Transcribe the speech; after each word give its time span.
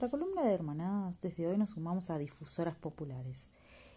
nuestra 0.00 0.16
columna 0.16 0.44
de 0.44 0.54
hermanadas, 0.54 1.20
desde 1.20 1.48
hoy 1.48 1.58
nos 1.58 1.70
sumamos 1.70 2.08
a 2.08 2.18
difusoras 2.18 2.76
populares 2.76 3.50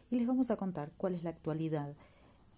y 0.10 0.18
les 0.18 0.26
vamos 0.26 0.50
a 0.50 0.58
contar 0.58 0.92
cuál 0.98 1.14
es 1.14 1.22
la 1.22 1.30
actualidad 1.30 1.94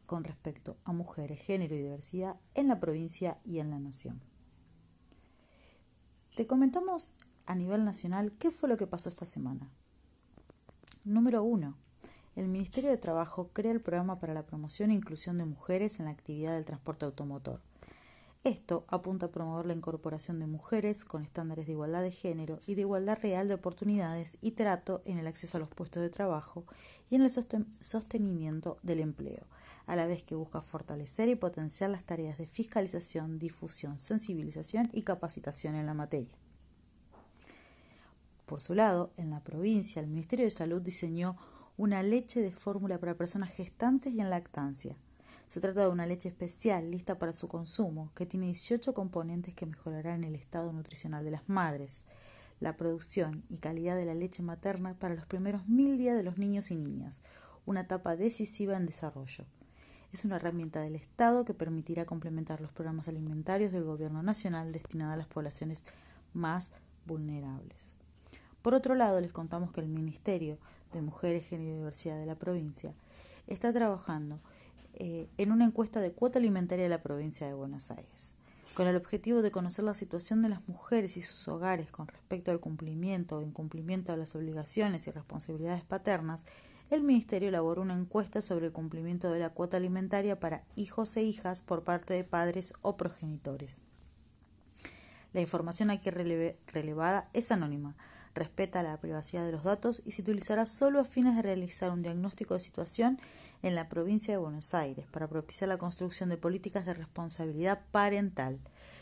con 0.06 0.24
respecto 0.24 0.78
a 0.86 0.94
mujeres, 0.94 1.42
género 1.42 1.76
y 1.76 1.80
diversidad 1.80 2.38
en 2.54 2.70
la 2.70 2.80
provincia 2.80 3.40
y 3.44 3.60
en 3.60 3.70
la 3.70 3.80
nación. 3.80 4.22
Te 6.38 6.48
comentamos 6.48 7.12
a 7.46 7.56
nivel 7.56 7.84
nacional 7.84 8.32
qué 8.40 8.50
fue 8.50 8.70
lo 8.70 8.78
que 8.78 8.88
pasó 8.88 9.10
esta 9.10 9.26
semana. 9.26 9.70
Número 11.04 11.44
1. 11.44 11.76
El 12.38 12.48
Ministerio 12.48 12.92
de 12.92 12.98
Trabajo 12.98 13.50
crea 13.52 13.74
el 13.74 13.82
programa 13.82 14.22
para 14.22 14.34
la 14.34 14.46
promoción 14.46 14.90
e 14.90 14.94
inclusión 14.94 15.38
de 15.38 15.44
mujeres 15.44 16.00
en 16.00 16.06
la 16.06 16.12
actividad 16.12 16.54
del 16.54 16.64
transporte 16.64 17.04
automotor. 17.04 17.60
Esto 18.44 18.84
apunta 18.90 19.28
a 19.28 19.32
promover 19.32 19.66
la 19.66 19.74
incorporación 19.74 20.38
de 20.38 20.48
mujeres 20.48 21.06
con 21.06 21.24
estándares 21.24 21.66
de 21.66 21.72
igualdad 21.72 22.02
de 22.02 22.12
género 22.12 22.60
y 22.68 22.76
de 22.76 22.82
igualdad 22.82 23.18
real 23.22 23.48
de 23.48 23.54
oportunidades 23.54 24.38
y 24.42 24.52
trato 24.52 25.02
en 25.06 25.18
el 25.18 25.28
acceso 25.28 25.56
a 25.56 25.62
los 25.62 25.70
puestos 25.70 26.02
de 26.02 26.10
trabajo 26.10 26.66
y 27.10 27.16
en 27.16 27.22
el 27.22 27.32
sostenimiento 27.32 28.80
del 28.84 29.00
empleo, 29.00 29.48
a 29.86 29.96
la 29.96 30.08
vez 30.08 30.26
que 30.26 30.36
busca 30.36 30.62
fortalecer 30.62 31.30
y 31.30 31.36
potenciar 31.36 31.90
las 31.90 32.04
tareas 32.04 32.38
de 32.38 32.46
fiscalización, 32.46 33.40
difusión, 33.40 33.98
sensibilización 33.98 34.90
y 34.92 35.04
capacitación 35.04 35.76
en 35.76 35.86
la 35.86 35.94
materia. 35.94 36.38
Por 38.46 38.60
su 38.60 38.76
lado, 38.76 39.14
en 39.16 39.30
la 39.30 39.42
provincia, 39.42 40.02
el 40.02 40.08
Ministerio 40.08 40.44
de 40.44 40.52
Salud 40.52 40.82
diseñó 40.82 41.38
una 41.78 42.04
leche 42.04 42.42
de 42.42 42.52
fórmula 42.52 43.00
para 43.00 43.16
personas 43.16 43.54
gestantes 43.54 44.12
y 44.12 44.20
en 44.20 44.30
lactancia 44.30 44.98
se 45.48 45.62
trata 45.62 45.82
de 45.82 45.90
una 45.90 46.06
leche 46.06 46.30
especial 46.30 46.90
lista 46.92 47.20
para 47.20 47.34
su 47.34 47.48
consumo, 47.48 48.12
que 48.16 48.26
tiene 48.26 48.48
18 48.48 48.94
componentes 48.94 49.54
que 49.54 49.66
mejorarán 49.66 50.24
el 50.24 50.36
estado 50.36 50.74
nutricional 50.74 51.24
de 51.26 51.32
las 51.32 51.48
madres, 51.48 52.04
la 52.60 52.78
producción 52.78 53.44
y 53.50 53.58
calidad 53.58 53.96
de 53.96 54.06
la 54.06 54.16
leche 54.16 54.42
materna 54.42 54.98
para 54.98 55.16
los 55.16 55.26
primeros 55.26 55.68
mil 55.68 55.98
días 55.98 56.16
de 56.16 56.24
los 56.24 56.38
niños 56.38 56.72
y 56.72 56.76
niñas, 56.76 57.22
una 57.66 57.82
etapa 57.82 58.16
decisiva 58.16 58.78
en 58.78 58.86
desarrollo. 58.86 59.46
Es 60.12 60.26
una 60.26 60.36
herramienta 60.36 60.80
del 60.82 60.96
Estado 60.96 61.44
que 61.44 61.54
permitirá 61.54 62.06
complementar 62.06 62.62
los 62.62 62.72
programas 62.72 63.08
alimentarios 63.08 63.72
del 63.72 63.84
Gobierno 63.84 64.22
Nacional 64.22 64.72
destinados 64.72 65.14
a 65.14 65.18
las 65.18 65.28
poblaciones 65.28 65.84
más 66.34 66.72
vulnerables. 67.06 67.94
Por 68.62 68.76
otro 68.76 68.96
lado, 68.96 69.20
les 69.20 69.32
contamos 69.32 69.72
que 69.72 69.82
el 69.82 69.88
Ministerio 69.88 70.58
de 70.94 71.02
Mujeres, 71.02 71.48
Género 71.48 71.72
y 71.72 71.78
Diversidad 71.78 72.18
de 72.18 72.26
la 72.26 72.36
provincia 72.36 72.94
está 73.48 73.74
trabajando 73.74 74.40
eh, 74.96 75.28
en 75.38 75.52
una 75.52 75.66
encuesta 75.66 76.00
de 76.00 76.12
cuota 76.12 76.40
alimentaria 76.40 76.84
de 76.84 76.90
la 76.90 77.02
provincia 77.02 77.48
de 77.48 77.54
Buenos 77.54 77.92
Aires, 77.92 78.34
con 78.74 78.88
el 78.88 78.96
objetivo 78.96 79.42
de 79.42 79.52
conocer 79.52 79.86
la 79.86 79.94
situación 79.94 80.42
de 80.42 80.50
las 80.50 80.68
mujeres 80.68 81.18
y 81.18 81.22
sus 81.22 81.48
hogares 81.48 81.92
con 81.92 82.08
respecto 82.08 82.52
al 82.52 82.60
cumplimiento 82.60 83.38
o 83.38 83.42
incumplimiento 83.42 84.12
de 84.12 84.18
las 84.18 84.36
obligaciones 84.36 85.08
y 85.08 85.12
responsabilidades 85.12 85.84
paternas, 85.84 86.44
el 86.90 87.02
Ministerio 87.02 87.50
elaboró 87.50 87.82
una 87.82 87.96
encuesta 87.96 88.42
sobre 88.42 88.68
el 88.68 88.72
cumplimiento 88.72 89.32
de 89.32 89.40
la 89.40 89.50
cuota 89.50 89.78
alimentaria 89.78 90.40
para 90.40 90.64
hijos 90.76 91.18
e 91.18 91.24
hijas 91.24 91.62
por 91.62 91.84
parte 91.84 92.14
de 92.14 92.24
padres 92.24 92.74
o 92.82 92.98
progenitores. 92.98 93.80
La 95.34 95.42
información 95.42 95.90
aquí 95.90 96.12
relevada 96.12 97.30
es 97.34 97.52
anónima, 97.52 97.96
respeta 98.36 98.84
la 98.84 99.00
privacidad 99.00 99.46
de 99.46 99.52
los 99.52 99.64
datos 99.64 100.02
y 100.06 100.12
se 100.12 100.22
utilizará 100.22 100.66
solo 100.66 101.00
a 101.00 101.06
fines 101.06 101.36
de 101.36 101.42
realizar 101.42 101.92
un 101.92 102.02
diagnóstico 102.02 102.56
de 102.56 102.60
situación 102.60 103.20
en 103.62 103.76
la 103.76 103.90
provincia 103.90 104.34
de 104.34 104.40
Buenos 104.40 104.74
Aires 104.74 105.06
para 105.12 105.28
propiciar 105.28 105.68
la 105.68 105.78
construcción 105.78 106.30
de 106.30 106.38
políticas 106.38 106.86
de 106.86 106.94
responsabilidad 106.94 107.82
parental. 107.92 108.60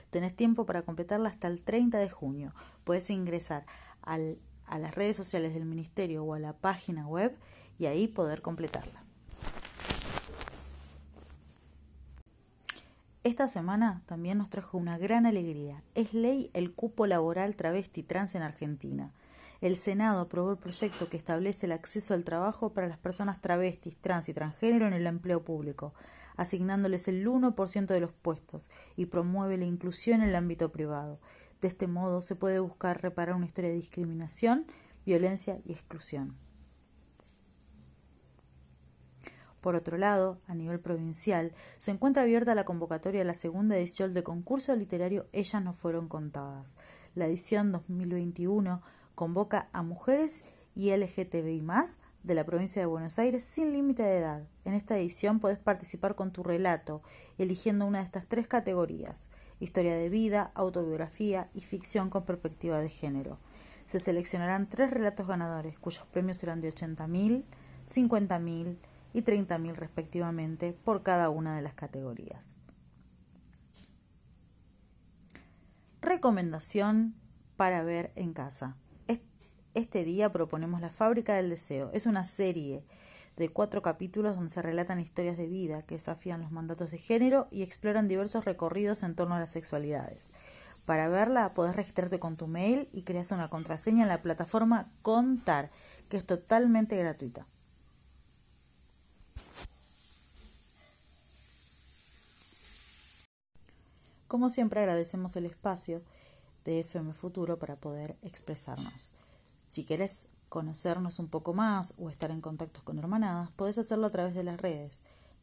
Tenés 0.10 0.36
tiempo 0.36 0.66
para 0.66 0.84
completarla 0.84 1.30
hasta 1.30 1.48
el 1.48 1.64
30 1.64 1.98
de 1.98 2.10
junio. 2.10 2.54
Puedes 2.84 3.10
ingresar 3.10 3.66
a 4.02 4.18
las 4.18 4.96
redes 4.96 5.16
sociales 5.16 5.54
del 5.54 5.66
Ministerio 5.66 6.24
o 6.24 6.34
a 6.34 6.40
la 6.40 6.54
página 6.54 7.08
web 7.08 7.36
y 7.80 7.86
ahí 7.86 8.08
poder 8.08 8.42
completarla. 8.42 9.04
Esta 13.24 13.48
semana 13.48 14.02
también 14.08 14.40
nos 14.40 14.50
trajo 14.50 14.80
una 14.80 14.98
gran 14.98 15.28
alegría. 15.28 15.84
Es 15.94 16.12
ley 16.12 16.50
el 16.54 16.74
cupo 16.74 17.06
laboral 17.06 17.56
travesti 17.56 18.02
trans 18.02 18.34
en 18.34 18.42
Argentina 18.42 19.12
el 19.62 19.78
Senado 19.78 20.22
aprobó 20.22 20.52
el 20.52 20.58
proyecto 20.58 21.08
que 21.08 21.18
establece 21.18 21.68
el 21.68 21.72
acceso 21.72 22.16
al 22.16 22.24
trabajo 22.24 22.74
para 22.74 22.88
las 22.88 22.98
personas 22.98 23.42
travestis, 23.42 23.96
trans 23.96 24.28
y 24.28 24.34
transgénero 24.34 24.88
en 24.88 24.94
el 24.94 25.06
empleo 25.06 25.44
público, 25.44 25.94
asignándoles 26.36 27.08
el 27.08 27.26
1% 27.28 27.86
de 27.86 28.00
los 28.00 28.12
puestos 28.12 28.72
y 28.96 29.06
promueve 29.06 29.58
la 29.58 29.66
inclusión 29.66 30.22
en 30.22 30.30
el 30.30 30.36
ámbito 30.36 30.72
privado. 30.72 31.20
De 31.62 31.68
este 31.68 31.88
modo 31.88 32.24
se 32.24 32.36
puede 32.36 32.60
buscar 32.60 33.04
reparar 33.04 33.36
una 33.36 33.46
historia 33.46 33.70
de 33.70 33.76
discriminación, 33.76 34.66
violencia 35.06 35.60
y 35.64 35.74
exclusión. 35.74 36.36
Por 39.62 39.76
otro 39.76 40.00
lado, 40.00 40.42
a 40.48 40.56
nivel 40.56 40.80
provincial, 40.80 41.54
se 41.78 41.92
encuentra 41.92 42.24
abierta 42.24 42.56
la 42.56 42.66
convocatoria 42.66 43.22
a 43.22 43.26
la 43.26 43.36
segunda 43.36 43.78
edición 43.78 44.12
del 44.12 44.24
concurso 44.24 44.76
literario 44.76 45.28
Ellas 45.34 45.64
no 45.64 45.74
fueron 45.74 46.08
contadas. 46.08 46.76
La 47.14 47.28
edición 47.28 47.72
2021 47.72 48.82
convoca 49.22 49.70
a 49.72 49.84
mujeres 49.84 50.44
y 50.74 50.90
LGTBI 50.90 51.64
de 52.24 52.34
la 52.34 52.44
provincia 52.44 52.82
de 52.82 52.88
Buenos 52.88 53.20
Aires 53.20 53.44
sin 53.44 53.72
límite 53.72 54.02
de 54.02 54.18
edad. 54.18 54.48
En 54.66 54.74
esta 54.74 54.98
edición 54.98 55.40
puedes 55.40 55.60
participar 55.60 56.16
con 56.16 56.32
tu 56.32 56.42
relato, 56.42 57.04
eligiendo 57.38 57.86
una 57.86 58.00
de 58.00 58.06
estas 58.06 58.26
tres 58.26 58.48
categorías, 58.48 59.28
historia 59.60 59.96
de 59.96 60.10
vida, 60.10 60.50
autobiografía 60.56 61.52
y 61.54 61.62
ficción 61.62 62.10
con 62.10 62.26
perspectiva 62.26 62.80
de 62.80 62.90
género. 62.90 63.38
Se 63.86 64.00
seleccionarán 64.00 64.68
tres 64.68 64.90
relatos 64.90 65.28
ganadores, 65.28 65.78
cuyos 65.78 66.04
premios 66.08 66.38
serán 66.38 66.60
de 66.60 66.74
80.000, 66.74 67.44
50.000 67.94 68.78
y 69.14 69.22
30.000 69.22 69.76
respectivamente 69.76 70.74
por 70.74 71.04
cada 71.04 71.30
una 71.30 71.56
de 71.56 71.62
las 71.62 71.76
categorías. 71.76 72.44
Recomendación 76.02 77.14
para 77.56 77.84
ver 77.84 78.12
en 78.16 78.34
casa. 78.34 78.78
Este 79.74 80.04
día 80.04 80.34
proponemos 80.34 80.82
La 80.82 80.90
fábrica 80.90 81.36
del 81.36 81.50
deseo. 81.50 81.92
Es 81.94 82.06
una 82.06 82.26
serie 82.26 82.84
de 83.38 83.48
cuatro 83.48 83.82
capítulos 83.82 84.36
donde 84.36 84.52
se 84.52 84.62
relatan 84.62 85.00
historias 85.00 85.38
de 85.38 85.48
vida 85.48 85.84
que 85.84 85.96
desafían 85.96 86.42
los 86.42 86.52
mandatos 86.52 86.92
de 86.92 86.98
género 86.98 87.48
y 87.52 87.62
exploran 87.64 88.10
diversos 88.10 88.44
recorridos 88.44 89.02
en 89.04 89.16
torno 89.16 89.36
a 89.36 89.40
las 89.40 89.52
sexualidades. 89.52 90.32
Para 90.86 91.08
verla 91.08 91.54
podés 91.54 91.78
registrarte 91.78 92.20
con 92.20 92.36
tu 92.36 92.48
mail 92.48 92.90
y 92.92 93.04
creas 93.04 93.32
una 93.32 93.50
contraseña 93.50 94.04
en 94.04 94.10
la 94.10 94.22
plataforma 94.22 94.92
Contar, 95.04 95.70
que 96.10 96.18
es 96.18 96.26
totalmente 96.26 96.98
gratuita. 96.98 97.46
Como 104.28 104.50
siempre 104.50 104.82
agradecemos 104.82 105.38
el 105.38 105.46
espacio 105.46 106.02
de 106.66 106.82
FM 106.82 107.14
Futuro 107.14 107.58
para 107.58 107.78
poder 107.78 108.18
expresarnos. 108.22 109.14
Si 109.72 109.86
quieres 109.86 110.26
conocernos 110.50 111.20
un 111.20 111.30
poco 111.30 111.54
más 111.54 111.94
o 111.98 112.10
estar 112.10 112.30
en 112.30 112.42
contacto 112.42 112.82
con 112.84 113.00
Hermanadas, 113.00 113.52
puedes 113.56 113.78
hacerlo 113.78 114.08
a 114.08 114.12
través 114.12 114.36
de 114.36 114.44
las 114.44 114.60
redes. 114.60 114.92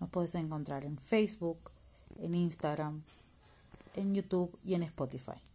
Nos 0.01 0.11
puedes 0.11 0.35
encontrar 0.35 0.85
en 0.85 0.99
Facebook, 0.99 1.59
en 2.19 2.35
Instagram, 2.35 3.03
en 3.97 4.15
YouTube 4.15 4.55
y 4.63 4.75
en 4.75 4.83
Spotify. 4.83 5.48